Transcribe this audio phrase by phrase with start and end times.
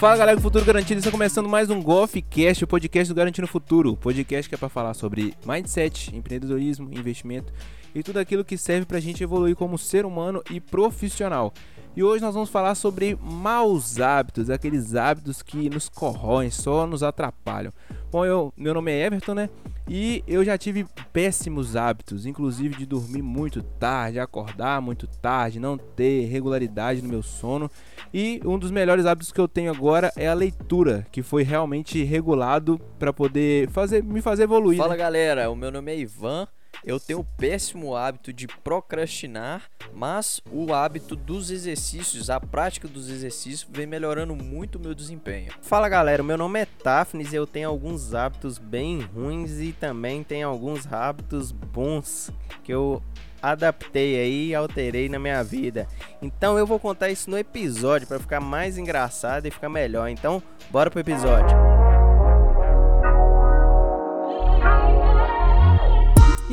[0.00, 3.92] Fala galera do Futuro Garantido, está começando mais um Golfcast, o podcast do Garantindo Futuro.
[3.92, 7.52] O podcast que é para falar sobre mindset, empreendedorismo, investimento
[7.94, 11.54] e tudo aquilo que serve para a gente evoluir como ser humano e profissional.
[11.96, 17.04] E hoje nós vamos falar sobre maus hábitos, aqueles hábitos que nos corroem, só nos
[17.04, 17.72] atrapalham.
[18.10, 19.48] Bom, eu, meu nome é Everton, né?
[19.88, 25.78] E eu já tive péssimos hábitos, inclusive de dormir muito tarde, acordar muito tarde, não
[25.78, 27.70] ter regularidade no meu sono.
[28.12, 32.02] E um dos melhores hábitos que eu tenho agora é a leitura, que foi realmente
[32.02, 34.78] regulado para poder fazer me fazer evoluir.
[34.78, 34.96] Fala né?
[34.96, 36.48] galera, o meu nome é Ivan.
[36.82, 43.10] Eu tenho o péssimo hábito de procrastinar, mas o hábito dos exercícios, a prática dos
[43.10, 45.52] exercícios, vem melhorando muito o meu desempenho.
[45.62, 50.22] Fala galera, meu nome é Tafnis e eu tenho alguns hábitos bem ruins e também
[50.22, 52.30] tenho alguns hábitos bons
[52.62, 53.02] que eu
[53.42, 55.86] adaptei aí e alterei na minha vida.
[56.22, 60.08] Então eu vou contar isso no episódio para ficar mais engraçado e ficar melhor.
[60.08, 61.83] Então, bora pro episódio.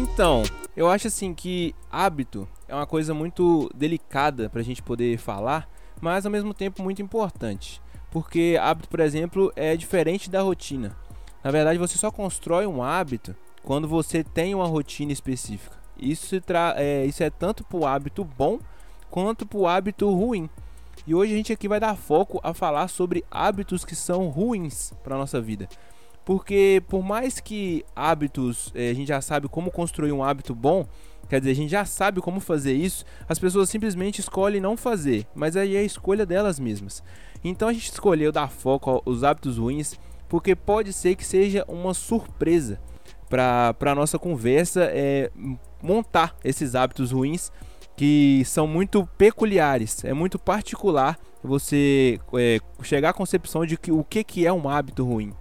[0.02, 0.42] Então,
[0.76, 5.70] eu acho assim que hábito é uma coisa muito delicada pra gente poder falar,
[6.02, 7.80] mas ao mesmo tempo muito importante.
[8.10, 10.98] Porque hábito, por exemplo, é diferente da rotina.
[11.44, 15.78] Na verdade, você só constrói um hábito quando você tem uma rotina específica.
[15.96, 16.36] Isso,
[16.76, 18.58] é, isso é tanto para o hábito bom
[19.08, 20.50] quanto para o hábito ruim.
[21.06, 24.94] E hoje a gente aqui vai dar foco a falar sobre hábitos que são ruins
[25.04, 25.70] para nossa vida.
[26.24, 30.86] Porque por mais que hábitos, eh, a gente já sabe como construir um hábito bom,
[31.28, 35.26] quer dizer, a gente já sabe como fazer isso, as pessoas simplesmente escolhem não fazer,
[35.34, 37.04] mas aí é a escolha delas mesmas.
[37.44, 41.94] Então a gente escolheu dar foco aos hábitos ruins, porque pode ser que seja uma
[41.94, 42.80] surpresa
[43.28, 45.32] para a nossa conversa é,
[45.82, 47.52] montar esses hábitos ruins
[47.96, 54.04] que são muito peculiares, é muito particular você é, chegar à concepção de que, o
[54.04, 55.34] que, que é um hábito ruim.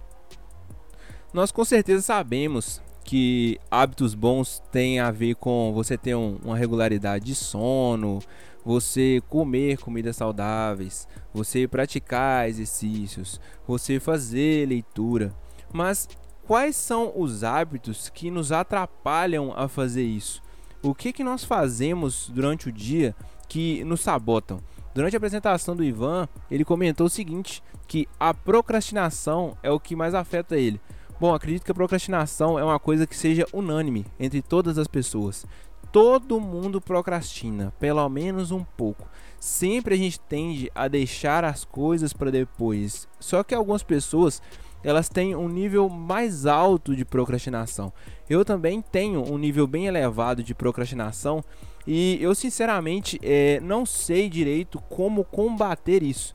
[1.33, 6.57] Nós com certeza sabemos que hábitos bons têm a ver com você ter um, uma
[6.57, 8.19] regularidade de sono,
[8.65, 15.33] você comer comidas saudáveis, você praticar exercícios, você fazer leitura.
[15.73, 16.07] Mas
[16.45, 20.41] quais são os hábitos que nos atrapalham a fazer isso?
[20.83, 23.15] O que, que nós fazemos durante o dia
[23.47, 24.59] que nos sabotam?
[24.93, 29.95] Durante a apresentação do Ivan, ele comentou o seguinte: que a procrastinação é o que
[29.95, 30.81] mais afeta ele.
[31.21, 35.45] Bom, acredito que a procrastinação é uma coisa que seja unânime entre todas as pessoas.
[35.91, 39.07] Todo mundo procrastina, pelo menos um pouco.
[39.39, 43.07] Sempre a gente tende a deixar as coisas para depois.
[43.19, 44.41] Só que algumas pessoas
[44.83, 47.93] elas têm um nível mais alto de procrastinação.
[48.27, 51.43] Eu também tenho um nível bem elevado de procrastinação
[51.85, 56.33] e eu sinceramente é, não sei direito como combater isso.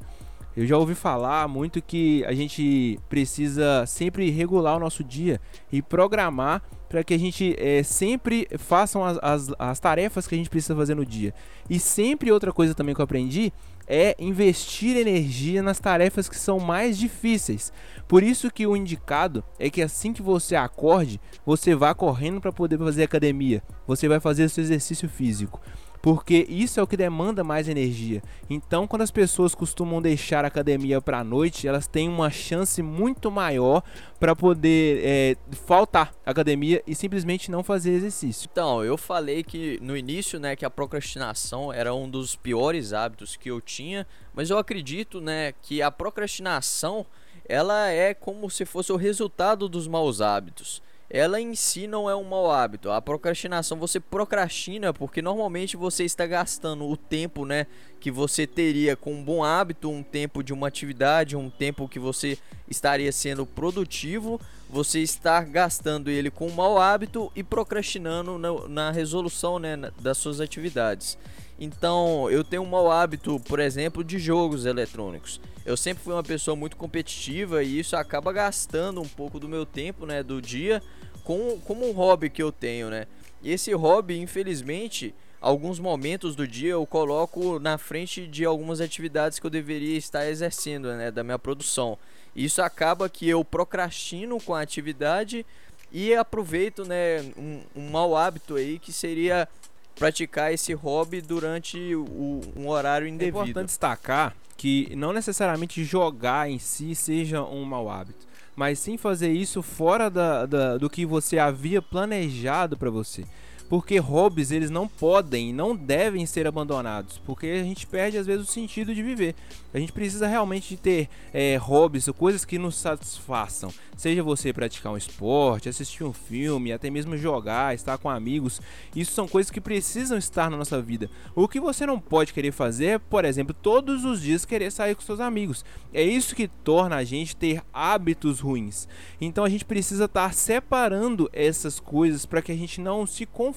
[0.56, 5.38] Eu já ouvi falar muito que a gente precisa sempre regular o nosso dia
[5.70, 10.38] e programar para que a gente é, sempre façam as, as, as, tarefas que a
[10.38, 11.34] gente precisa fazer no dia.
[11.68, 13.52] E sempre outra coisa também que eu aprendi
[13.86, 17.70] é investir energia nas tarefas que são mais difíceis.
[18.08, 22.50] Por isso que o indicado é que assim que você acorde, você vá correndo para
[22.52, 25.60] poder fazer academia, você vai fazer seu exercício físico
[26.06, 28.22] porque isso é o que demanda mais energia.
[28.48, 32.80] Então, quando as pessoas costumam deixar a academia para a noite, elas têm uma chance
[32.80, 33.82] muito maior
[34.20, 35.36] para poder é,
[35.66, 38.48] faltar à academia e simplesmente não fazer exercício.
[38.52, 43.34] Então, eu falei que no início, né, que a procrastinação era um dos piores hábitos
[43.34, 47.04] que eu tinha, mas eu acredito, né, que a procrastinação
[47.48, 52.16] ela é como se fosse o resultado dos maus hábitos ela em si não é
[52.16, 52.90] um mau hábito.
[52.90, 57.66] A procrastinação você procrastina porque normalmente você está gastando o tempo, né,
[58.00, 61.98] que você teria com um bom hábito, um tempo de uma atividade, um tempo que
[61.98, 68.68] você estaria sendo produtivo, você está gastando ele com um mau hábito e procrastinando na,
[68.68, 71.16] na resolução, né, das suas atividades.
[71.58, 75.40] Então, eu tenho um mau hábito, por exemplo, de jogos eletrônicos.
[75.66, 79.66] Eu sempre fui uma pessoa muito competitiva e isso acaba gastando um pouco do meu
[79.66, 80.80] tempo, né, do dia
[81.24, 83.08] com, como um hobby que eu tenho, né?
[83.42, 89.40] E esse hobby, infelizmente, alguns momentos do dia eu coloco na frente de algumas atividades
[89.40, 91.98] que eu deveria estar exercendo, né, da minha produção.
[92.34, 95.44] Isso acaba que eu procrastino com a atividade
[95.90, 99.48] e aproveito, né, um, um mau hábito aí que seria
[99.96, 103.38] praticar esse hobby durante o, um horário indevido.
[103.38, 108.26] É importante destacar que não necessariamente jogar em si seja um mau hábito
[108.56, 113.24] mas sim fazer isso fora da, da, do que você havia planejado para você.
[113.68, 118.48] Porque hobbies eles não podem, não devem ser abandonados, porque a gente perde às vezes
[118.48, 119.34] o sentido de viver.
[119.74, 123.70] A gente precisa realmente de ter é, hobbies, coisas que nos satisfaçam.
[123.94, 128.60] Seja você praticar um esporte, assistir um filme, até mesmo jogar, estar com amigos.
[128.94, 131.10] Isso são coisas que precisam estar na nossa vida.
[131.34, 134.94] O que você não pode querer fazer é, por exemplo, todos os dias querer sair
[134.94, 135.64] com seus amigos.
[135.92, 138.88] É isso que torna a gente ter hábitos ruins.
[139.20, 143.55] Então a gente precisa estar separando essas coisas para que a gente não se confunda.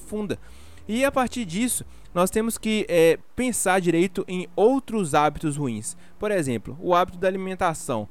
[0.88, 5.96] E a partir disso, nós temos que é, pensar direito em outros hábitos ruins.
[6.18, 8.08] Por exemplo, o hábito da alimentação.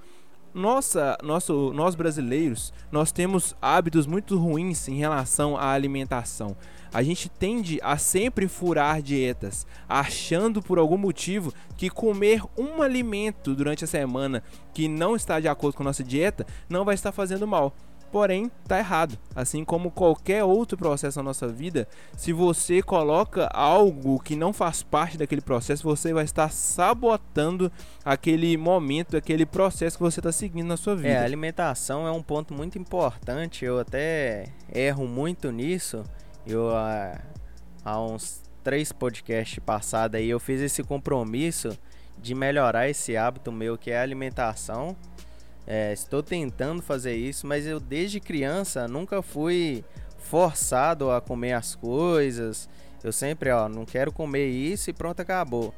[0.54, 6.56] Nossa, nosso, nós brasileiros, nós temos hábitos muito ruins em relação à alimentação.
[6.92, 13.54] A gente tende a sempre furar dietas, achando por algum motivo que comer um alimento
[13.54, 14.42] durante a semana
[14.74, 17.76] que não está de acordo com nossa dieta não vai estar fazendo mal
[18.12, 19.18] porém tá errado.
[19.36, 24.84] Assim como qualquer outro processo na nossa vida, se você coloca algo que não faz
[24.84, 27.72] parte daquele processo, você vai estar sabotando
[28.04, 31.10] aquele momento, aquele processo que você está seguindo na sua vida.
[31.10, 33.64] É, a alimentação é um ponto muito importante.
[33.64, 36.04] Eu até erro muito nisso.
[36.46, 37.20] Eu há,
[37.84, 41.78] há uns três podcasts passados aí eu fiz esse compromisso
[42.18, 44.96] de melhorar esse hábito meu que é a alimentação
[45.72, 49.86] é, estou tentando fazer isso, mas eu desde criança nunca fui
[50.18, 52.68] forçado a comer as coisas.
[53.04, 55.72] Eu sempre, ó, não quero comer isso e pronto, acabou.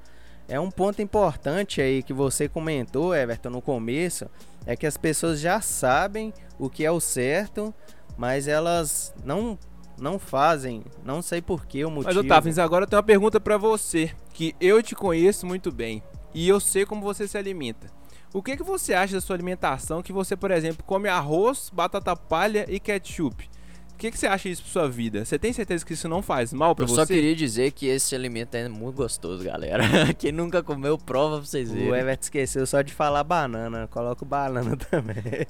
[0.47, 4.29] É um ponto importante aí que você comentou, Everton, no começo,
[4.65, 7.73] é que as pessoas já sabem o que é o certo,
[8.17, 9.59] mas elas não
[9.97, 12.15] não fazem, não sei por que o motivo.
[12.15, 16.01] Mas Otávio, agora eu tenho uma pergunta para você, que eu te conheço muito bem
[16.33, 18.00] e eu sei como você se alimenta.
[18.33, 22.15] O que, que você acha da sua alimentação que você, por exemplo, come arroz, batata
[22.15, 23.49] palha e ketchup?
[23.93, 25.23] O que, que você acha disso pra sua vida?
[25.23, 26.95] Você tem certeza que isso não faz mal pra Eu você?
[26.95, 29.83] só queria dizer que esse alimento é muito gostoso, galera.
[30.17, 31.91] Quem nunca comeu, prova pra vocês verem.
[31.91, 33.87] O Everton esqueceu só de falar banana.
[33.91, 35.45] Coloca banana também.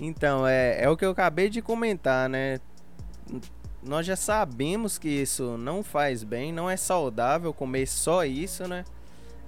[0.00, 2.60] então, é, é o que eu acabei de comentar, né?
[3.82, 8.84] Nós já sabemos que isso não faz bem, não é saudável comer só isso, né?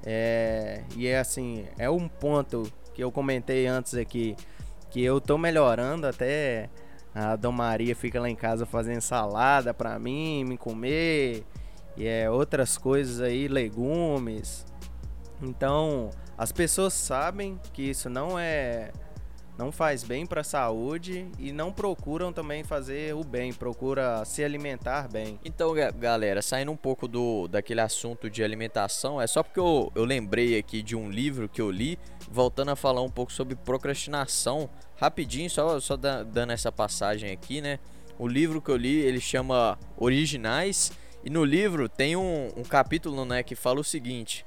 [0.05, 4.37] É, e é assim, é um ponto que eu comentei antes aqui,
[4.91, 6.69] que eu tô melhorando até
[7.15, 11.45] a Dom Maria fica lá em casa fazendo salada pra mim, me comer,
[11.97, 14.65] e é outras coisas aí, legumes.
[15.43, 18.91] Então, as pessoas sabem que isso não é
[19.59, 24.43] não faz bem para a saúde e não procuram também fazer o bem, procura se
[24.43, 25.39] alimentar bem.
[25.45, 30.05] Então, galera, saindo um pouco do daquele assunto de alimentação, é só porque eu, eu
[30.05, 31.99] lembrei aqui de um livro que eu li,
[32.31, 37.79] voltando a falar um pouco sobre procrastinação, rapidinho, só, só dando essa passagem aqui, né?
[38.19, 40.93] O livro que eu li, ele chama Originais,
[41.25, 44.45] e no livro tem um, um capítulo, né, que fala o seguinte: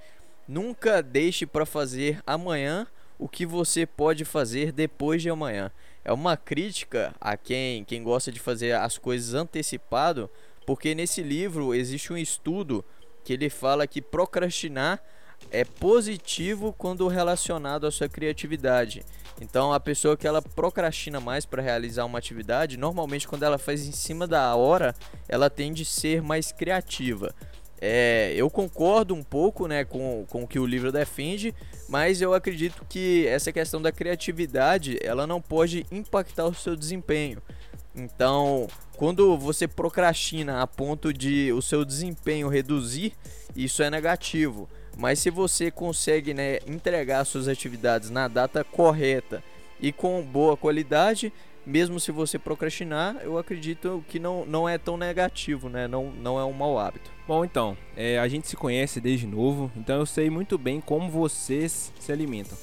[0.48, 2.86] Nunca deixe para fazer amanhã
[3.18, 5.72] o que você pode fazer depois de amanhã.
[6.04, 10.30] É uma crítica a quem, quem gosta de fazer as coisas antecipado,
[10.66, 12.84] porque nesse livro existe um estudo
[13.24, 15.02] que ele fala que procrastinar
[15.52, 19.04] é positivo quando relacionado à sua criatividade.
[19.42, 23.86] Então, a pessoa que ela procrastina mais para realizar uma atividade, normalmente quando ela faz
[23.86, 24.96] em cima da hora,
[25.28, 27.36] ela tende a ser mais criativa.
[27.82, 31.54] É, eu concordo um pouco né, com, com o que o livro defende,
[31.90, 37.42] mas eu acredito que essa questão da criatividade ela não pode impactar o seu desempenho.
[37.96, 43.14] Então, quando você procrastina a ponto de o seu desempenho reduzir,
[43.56, 44.70] isso é negativo.
[44.98, 49.44] Mas se você consegue né, entregar suas atividades na data correta
[49.80, 51.32] e com boa qualidade,
[51.66, 55.88] mesmo se você procrastinar, eu acredito que não, não é tão negativo, né?
[55.88, 57.15] Não, não é um mau hábito.
[57.28, 61.10] Bom, então, é, a gente se conhece desde novo, então eu sei muito bem como
[61.10, 62.56] vocês se alimentam.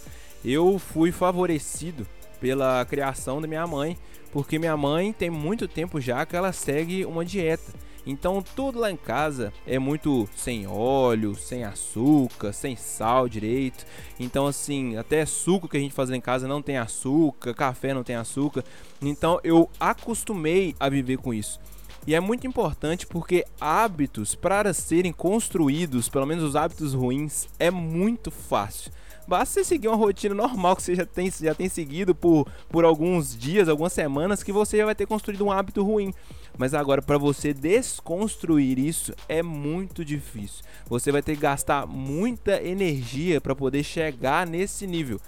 [0.44, 2.06] Eu fui favorecido
[2.40, 3.98] pela criação da minha mãe,
[4.30, 7.72] porque minha mãe tem muito tempo já que ela segue uma dieta.
[8.06, 13.84] Então tudo lá em casa é muito sem óleo, sem açúcar, sem sal direito.
[14.18, 18.02] Então assim, até suco que a gente faz em casa não tem açúcar, café não
[18.02, 18.64] tem açúcar.
[19.00, 21.60] Então eu acostumei a viver com isso.
[22.06, 27.70] E é muito importante porque hábitos para serem construídos, pelo menos os hábitos ruins, é
[27.70, 28.90] muito fácil.
[29.26, 32.84] Basta você seguir uma rotina normal que você já tem, já tem seguido por, por
[32.84, 36.12] alguns dias, algumas semanas, que você já vai ter construído um hábito ruim.
[36.58, 40.64] Mas agora, para você desconstruir isso, é muito difícil.
[40.88, 45.20] Você vai ter que gastar muita energia para poder chegar nesse nível.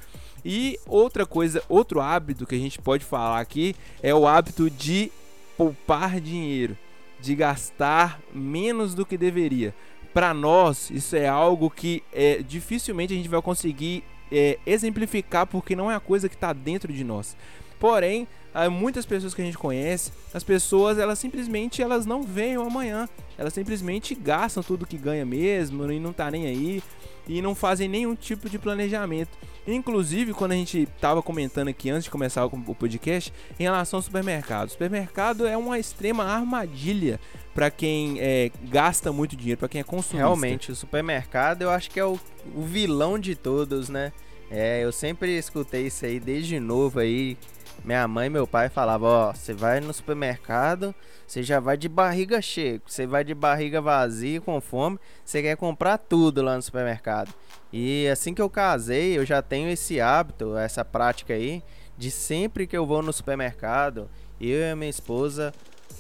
[0.45, 5.11] E outra coisa, outro hábito que a gente pode falar aqui é o hábito de
[5.57, 6.77] poupar dinheiro
[7.21, 9.75] de gastar menos do que deveria.
[10.13, 15.75] Para nós, isso é algo que é, dificilmente a gente vai conseguir é, exemplificar porque
[15.75, 17.37] não é a coisa que está dentro de nós.
[17.85, 18.27] Porém,
[18.73, 23.53] muitas pessoas que a gente conhece, as pessoas elas simplesmente elas não veem amanhã, elas
[23.53, 26.83] simplesmente gastam tudo que ganha mesmo e não tá nem aí
[27.29, 29.37] e não fazem nenhum tipo de planejamento.
[29.67, 34.03] Inclusive, quando a gente estava comentando aqui antes de começar o podcast, em relação ao
[34.03, 34.69] supermercado.
[34.69, 37.21] O supermercado é uma extrema armadilha
[37.55, 40.17] para quem é, gasta muito dinheiro, para quem é consumista.
[40.17, 42.19] Realmente, o supermercado eu acho que é o,
[42.55, 44.11] o vilão de todos, né?
[44.51, 47.37] É, eu sempre escutei isso aí desde novo aí.
[47.85, 50.95] Minha mãe e meu pai falavam, ó, você vai no supermercado,
[51.27, 55.55] você já vai de barriga cheia, você vai de barriga vazia, com fome, você quer
[55.59, 57.31] comprar tudo lá no supermercado.
[57.71, 61.63] E assim que eu casei, eu já tenho esse hábito, essa prática aí,
[61.99, 64.09] de sempre que eu vou no supermercado,
[64.41, 65.53] eu e a minha esposa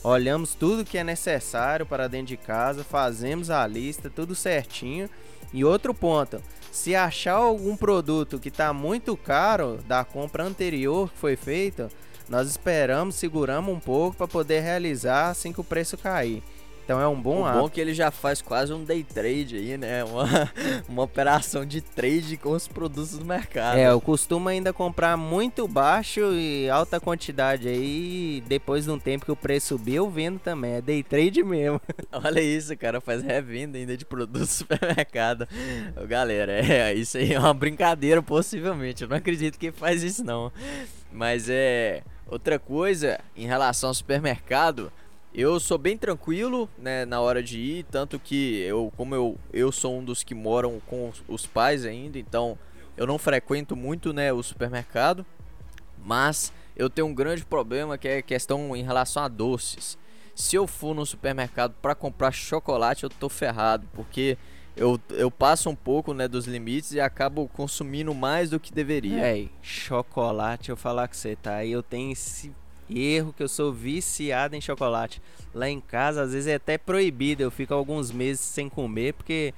[0.02, 5.08] olhamos tudo que é necessário para dentro de casa, fazemos a lista, tudo certinho.
[5.54, 6.42] E outro ponto,
[6.72, 11.88] se achar algum produto que está muito caro da compra anterior que foi feita,
[12.28, 16.42] nós esperamos, seguramos um pouco para poder realizar assim que o preço cair.
[16.84, 19.78] Então é um bom o bom que ele já faz quase um day trade aí,
[19.78, 20.04] né?
[20.04, 20.52] Uma,
[20.86, 23.78] uma operação de trade com os produtos do mercado.
[23.78, 28.42] É, eu costumo ainda comprar muito baixo e alta quantidade aí.
[28.46, 30.74] Depois de um tempo que o preço subiu, eu vendo também.
[30.74, 31.80] É day trade mesmo.
[32.12, 33.00] Olha isso, cara.
[33.00, 35.48] Faz revenda ainda de produtos do supermercado.
[36.06, 39.02] Galera, é, isso aí é uma brincadeira, possivelmente.
[39.02, 40.52] Eu não acredito que faz isso, não.
[41.10, 42.02] Mas é.
[42.26, 44.90] Outra coisa, em relação ao supermercado
[45.34, 49.72] eu sou bem tranquilo, né, na hora de ir, tanto que eu, como eu, eu
[49.72, 52.56] sou um dos que moram com os pais ainda, então
[52.96, 55.26] eu não frequento muito, né, o supermercado,
[56.04, 59.98] mas eu tenho um grande problema que é questão em relação a doces.
[60.36, 64.38] Se eu for no supermercado para comprar chocolate, eu tô ferrado, porque
[64.76, 69.26] eu, eu passo um pouco, né, dos limites e acabo consumindo mais do que deveria.
[69.26, 72.52] É, chocolate, eu falar que você tá aí, eu tenho esse
[72.88, 75.22] erro que eu sou viciado em chocolate.
[75.54, 77.42] Lá em casa, às vezes é até proibido.
[77.42, 79.54] Eu fico alguns meses sem comer porque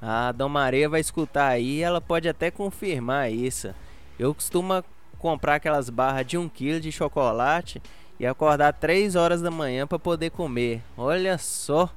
[0.00, 3.74] a Dona Maria vai escutar aí ela pode até confirmar isso.
[4.18, 4.82] Eu costumo
[5.18, 7.82] comprar aquelas barras de 1 kg de chocolate
[8.18, 10.82] e acordar 3 horas da manhã para poder comer.
[10.96, 11.90] Olha só,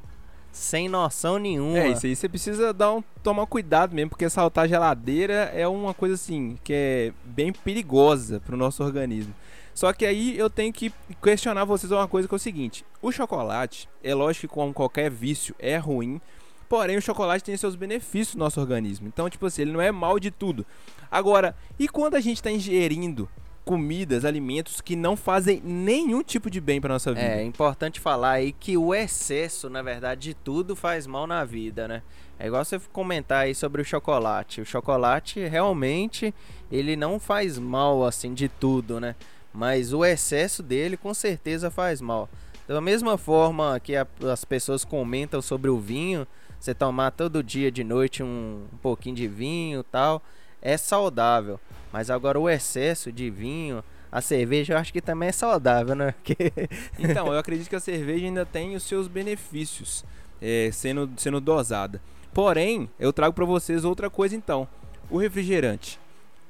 [0.51, 1.79] sem noção nenhuma.
[1.79, 5.93] É, isso aí você precisa dar um, tomar cuidado mesmo, porque saltar geladeira é uma
[5.93, 9.33] coisa assim que é bem perigosa para o nosso organismo.
[9.73, 13.11] Só que aí eu tenho que questionar vocês uma coisa que é o seguinte: o
[13.11, 16.19] chocolate, é lógico que como qualquer vício é ruim,
[16.67, 19.07] porém o chocolate tem seus benefícios no nosso organismo.
[19.07, 20.65] Então, tipo assim, ele não é mal de tudo.
[21.09, 23.29] Agora, e quando a gente está ingerindo
[23.63, 27.25] comidas, alimentos que não fazem nenhum tipo de bem para nossa vida?
[27.25, 31.87] É importante falar aí que o excesso, na verdade, de tudo faz mal na vida,
[31.87, 32.01] né?
[32.39, 34.61] É igual você comentar aí sobre o chocolate.
[34.61, 36.33] O chocolate realmente
[36.71, 39.15] ele não faz mal assim de tudo, né?
[39.53, 42.29] Mas o excesso dele com certeza faz mal.
[42.67, 46.25] Da mesma forma que a, as pessoas comentam sobre o vinho,
[46.59, 50.21] você tomar todo dia de noite um, um pouquinho de vinho tal,
[50.61, 51.59] é saudável.
[51.91, 56.13] Mas agora o excesso de vinho, a cerveja eu acho que também é saudável, né?
[56.99, 60.05] então, eu acredito que a cerveja ainda tem os seus benefícios,
[60.41, 62.01] é, sendo, sendo dosada.
[62.33, 64.67] Porém, eu trago para vocês outra coisa então.
[65.09, 65.99] O refrigerante.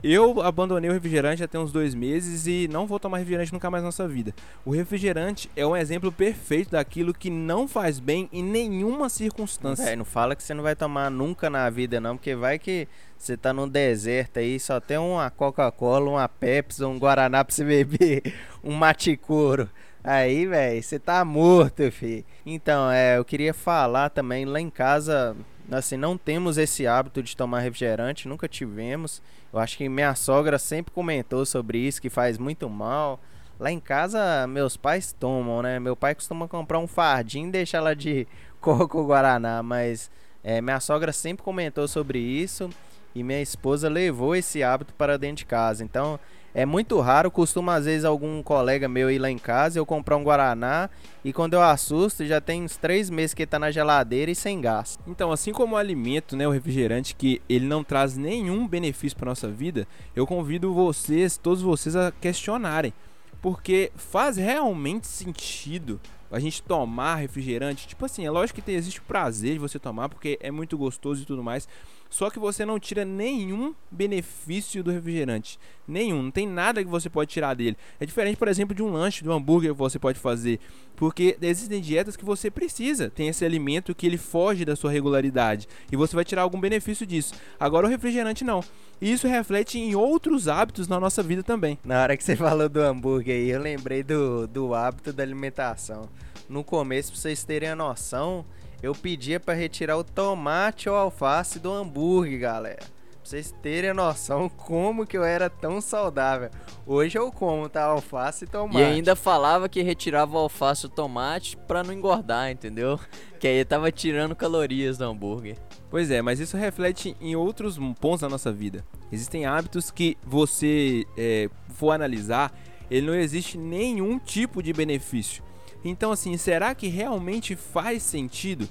[0.04, 3.70] Eu abandonei o refrigerante já tem uns dois meses e não vou tomar refrigerante nunca
[3.70, 4.34] mais na nossa vida.
[4.66, 9.84] O refrigerante é um exemplo perfeito daquilo que não faz bem em nenhuma circunstância.
[9.84, 12.88] É, não fala que você não vai tomar nunca na vida não, porque vai que
[13.16, 17.64] você tá num deserto aí, só tem uma Coca-Cola, uma Pepsi, um Guaraná pra você
[17.64, 18.24] beber,
[18.64, 19.70] um maticuro.
[20.04, 22.26] Aí, velho, você tá morto, fi.
[22.44, 25.36] Então, é, eu queria falar também, lá em casa,
[25.78, 29.22] assim, não temos esse hábito de tomar refrigerante, nunca tivemos.
[29.54, 33.20] Eu acho que minha sogra sempre comentou sobre isso, que faz muito mal.
[33.60, 35.80] Lá em casa, meus pais tomam, né?
[35.80, 38.28] Meu pai costuma comprar um fardinho e deixar lá de
[38.60, 40.10] coco guaraná, mas
[40.44, 42.70] é, minha sogra sempre comentou sobre isso
[43.14, 45.84] e minha esposa levou esse hábito para dentro de casa.
[45.84, 46.20] Então,
[46.54, 50.18] é muito raro, costuma às vezes algum colega meu ir lá em casa, eu comprar
[50.18, 50.90] um Guaraná
[51.24, 54.60] e quando eu assusto já tem uns três meses que tá na geladeira e sem
[54.60, 55.00] gás.
[55.08, 59.30] Então, assim como o alimento, né, o refrigerante, que ele não traz nenhum benefício para
[59.30, 62.94] nossa vida, eu convido vocês, todos vocês, a questionarem.
[63.42, 66.00] Porque faz realmente sentido
[66.32, 69.78] a gente tomar refrigerante, tipo assim, é lógico que tem, existe o prazer de você
[69.78, 71.68] tomar, porque é muito gostoso e tudo mais.
[72.12, 75.58] Só que você não tira nenhum benefício do refrigerante.
[75.88, 76.24] Nenhum.
[76.24, 77.78] Não tem nada que você pode tirar dele.
[78.02, 80.60] É diferente, por exemplo, de um lanche, de um hambúrguer que você pode fazer.
[80.98, 83.10] Porque existem dietas que você precisa.
[83.10, 85.70] Tem esse alimento que ele foge da sua regularidade.
[85.90, 87.34] E você vai tirar algum benefício disso.
[87.58, 88.62] Agora o refrigerante não.
[89.00, 91.80] E isso reflete em outros hábitos na nossa vida também.
[91.86, 96.10] Na hora que você falou do hambúrguer aí, eu lembrei do, do hábito da alimentação.
[96.50, 98.46] No começo, pra vocês terem a noção,
[98.82, 102.80] eu pedia para retirar o tomate ou alface do hambúrguer, galera.
[102.80, 106.50] Pra vocês terem a noção como que eu era tão saudável.
[106.88, 107.84] Hoje eu como, tá?
[107.84, 108.80] Alface e tomate.
[108.80, 113.00] E ainda falava que retirava o alface e o tomate pra não engordar, entendeu?
[113.40, 115.56] Que aí tava tirando calorias do hambúrguer.
[115.90, 118.84] Pois é, mas isso reflete em outros pontos da nossa vida.
[119.12, 122.52] Existem hábitos que você é, for analisar,
[122.90, 125.44] ele não existe nenhum tipo de benefício.
[125.84, 128.68] Então, assim, será que realmente faz sentido?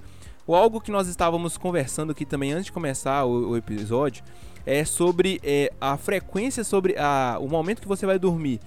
[0.46, 4.24] Ou algo que nós estávamos conversando aqui também antes de começar o, o episódio
[4.66, 8.60] é sobre é, a frequência, sobre a, o momento que você vai dormir.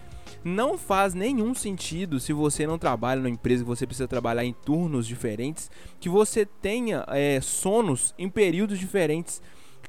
[0.43, 4.53] Não faz nenhum sentido se você não trabalha numa empresa que você precisa trabalhar em
[4.53, 9.41] turnos diferentes, que você tenha é, sonos em períodos diferentes.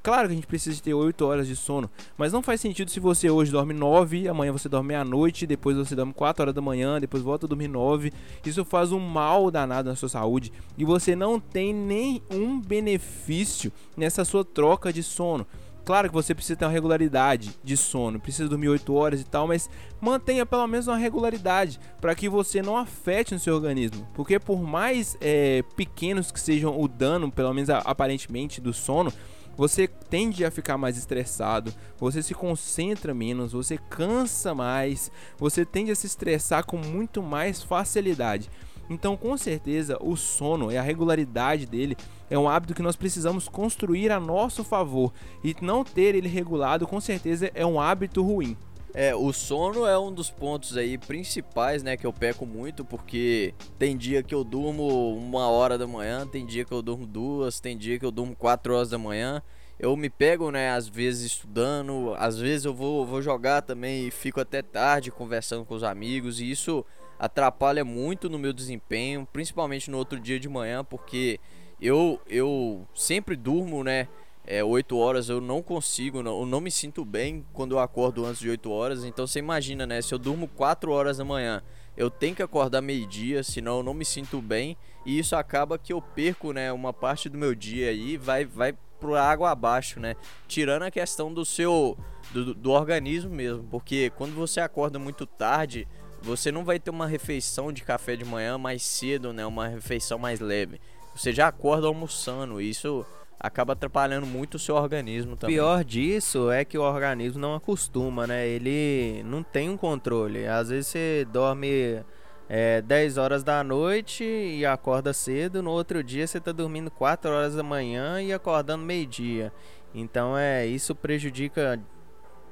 [0.05, 3.01] Claro que a gente precisa ter 8 horas de sono, mas não faz sentido se
[3.01, 7.01] você hoje dorme 9, amanhã você dorme meia-noite, depois você dorme 4 horas da manhã,
[7.01, 8.13] depois volta a dormir 9.
[8.45, 14.27] Isso faz um mal danado na sua saúde e você não tem nenhum benefício nessa
[14.27, 15.47] sua troca de sono.
[15.87, 19.47] Claro que você precisa ter uma regularidade de sono, precisa dormir 8 horas e tal,
[19.49, 19.71] mas
[20.03, 24.07] mantenha pelo menos uma regularidade para que você não afete no seu organismo.
[24.13, 29.11] Porque por mais é, pequenos que sejam o dano, pelo menos aparentemente, do sono,
[29.57, 35.91] você tende a ficar mais estressado, você se concentra menos, você cansa mais, você tende
[35.91, 38.51] a se estressar com muito mais facilidade.
[38.89, 41.97] Então, com certeza, o sono e a regularidade dele
[42.29, 45.13] é um hábito que nós precisamos construir a nosso favor.
[45.43, 48.57] E não ter ele regulado, com certeza, é um hábito ruim.
[48.97, 53.53] É, o sono é um dos pontos aí principais, né, que eu peco muito, porque
[53.77, 57.59] tem dia que eu durmo uma hora da manhã, tem dia que eu durmo duas,
[57.59, 59.43] tem dia que eu durmo quatro horas da manhã.
[59.81, 64.11] Eu me pego, né, às vezes estudando, às vezes eu vou, vou jogar também e
[64.13, 66.87] fico até tarde conversando com os amigos, e isso
[67.19, 71.41] atrapalha muito no meu desempenho, principalmente no outro dia de manhã, porque
[71.81, 74.07] eu, eu sempre durmo, né,
[74.47, 78.25] é, 8 horas eu não consigo, não, eu não me sinto bem quando eu acordo
[78.27, 79.05] antes de 8 horas.
[79.05, 80.03] Então você imagina, né?
[80.03, 81.63] Se eu durmo 4 horas da manhã,
[81.97, 84.77] eu tenho que acordar meio-dia, senão eu não me sinto bem.
[85.07, 86.73] E isso acaba que eu perco, né?
[86.73, 90.17] Uma parte do meu dia aí vai, vai pro água abaixo, né?
[90.47, 91.97] Tirando a questão do seu.
[92.33, 93.65] Do, do organismo mesmo.
[93.65, 95.87] Porque quando você acorda muito tarde,
[96.23, 99.47] você não vai ter uma refeição de café de manhã mais cedo, né?
[99.47, 100.81] Uma refeição mais leve.
[101.15, 102.61] Você já acorda almoçando.
[102.61, 103.07] Isso
[103.39, 105.57] acaba atrapalhando muito o seu organismo também.
[105.57, 108.47] Pior disso é que o organismo não acostuma, né?
[108.47, 110.47] Ele não tem um controle.
[110.47, 112.03] Às vezes você dorme
[112.49, 117.31] é, 10 horas da noite e acorda cedo, no outro dia você está dormindo 4
[117.31, 119.53] horas da manhã e acordando meio-dia.
[119.95, 121.81] Então é isso prejudica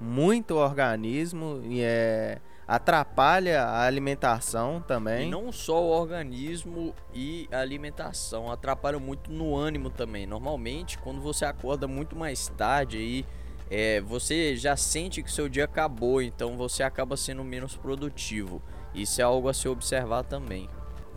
[0.00, 2.38] muito o organismo e é
[2.74, 5.28] atrapalha a alimentação também.
[5.28, 10.26] E não só o organismo e a alimentação, atrapalha muito no ânimo também.
[10.26, 13.26] Normalmente, quando você acorda muito mais tarde aí,
[13.70, 18.62] é, você já sente que seu dia acabou, então você acaba sendo menos produtivo.
[18.94, 20.66] Isso é algo a se observar também.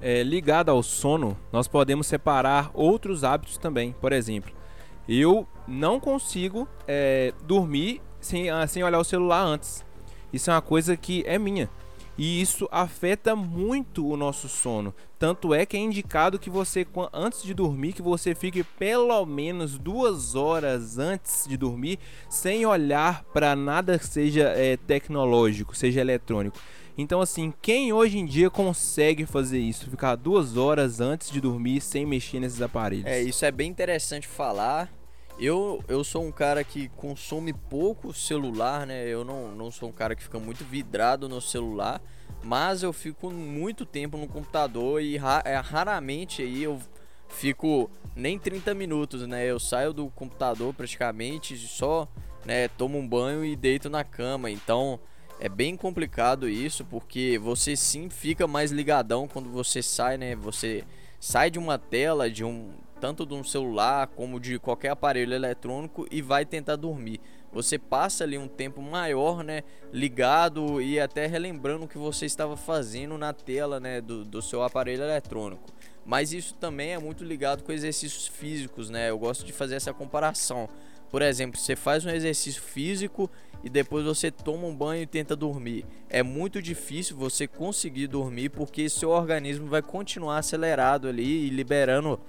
[0.02, 3.94] É, ligado ao sono, nós podemos separar outros hábitos também.
[3.94, 4.54] Por exemplo,
[5.08, 9.85] eu não consigo é, dormir sem, ah, sem olhar o celular antes.
[10.36, 11.70] Isso é uma coisa que é minha.
[12.18, 14.94] E isso afeta muito o nosso sono.
[15.20, 19.78] Tanto é que é indicado que você, antes de dormir, que você fique pelo menos
[19.78, 26.58] duas horas antes de dormir sem olhar para nada que seja é, tecnológico, seja eletrônico.
[26.98, 29.90] Então, assim, quem hoje em dia consegue fazer isso?
[29.90, 33.06] Ficar duas horas antes de dormir sem mexer nesses aparelhos?
[33.06, 34.90] É, isso é bem interessante falar.
[35.38, 39.06] Eu, eu sou um cara que consome pouco celular, né?
[39.06, 42.02] Eu não, não sou um cara que fica muito vidrado no celular,
[42.42, 46.80] mas eu fico muito tempo no computador e ra é, raramente aí eu
[47.28, 49.46] fico nem 30 minutos, né?
[49.46, 52.08] Eu saio do computador praticamente só,
[52.46, 54.50] né, tomo um banho e deito na cama.
[54.50, 55.00] Então,
[55.38, 60.34] é bem complicado isso, porque você sim fica mais ligadão quando você sai, né?
[60.38, 60.86] Você
[61.20, 66.08] sai de uma tela, de um tanto de um celular como de qualquer aparelho eletrônico
[66.10, 67.20] e vai tentar dormir.
[67.52, 72.58] Você passa ali um tempo maior, né, ligado e até relembrando o que você estava
[72.58, 75.64] fazendo na tela, né, do, do seu aparelho eletrônico.
[76.06, 79.10] Mas isso também é muito ligado com exercícios físicos, né?
[79.10, 80.70] Eu gosto de fazer essa comparação.
[81.10, 83.30] Por exemplo, você faz um exercício físico
[83.64, 85.86] e depois você toma um banho e tenta dormir.
[86.10, 92.20] É muito difícil você conseguir dormir porque seu organismo vai continuar acelerado ali e liberando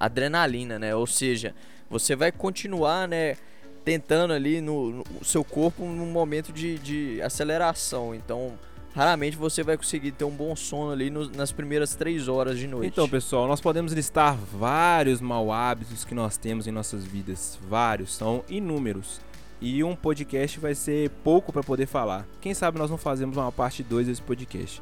[0.00, 0.96] adrenalina, né?
[0.96, 1.54] Ou seja,
[1.90, 3.36] você vai continuar, né,
[3.84, 8.14] tentando ali no, no seu corpo num momento de, de aceleração.
[8.14, 8.58] Então,
[8.94, 12.66] raramente você vai conseguir ter um bom sono ali no, nas primeiras três horas de
[12.66, 12.88] noite.
[12.88, 17.58] Então, pessoal, nós podemos listar vários mau hábitos que nós temos em nossas vidas.
[17.68, 19.20] Vários, são inúmeros.
[19.60, 22.26] E um podcast vai ser pouco para poder falar.
[22.40, 24.80] Quem sabe nós não fazemos uma parte 2 desse podcast.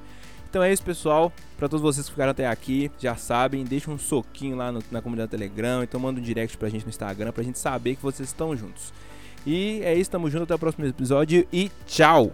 [0.49, 1.33] Então é isso, pessoal.
[1.57, 5.03] Para todos vocês que ficaram até aqui, já sabem, deixa um soquinho lá no, na
[5.03, 8.03] comunidade do Telegram, então manda um direct pra gente no Instagram pra gente saber que
[8.03, 8.93] vocês estão juntos.
[9.47, 12.33] E é isso, tamo junto até o próximo episódio e tchau!